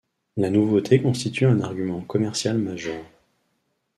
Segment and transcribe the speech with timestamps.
[0.35, 3.03] La nouveauté constitue un argument commercial majeur.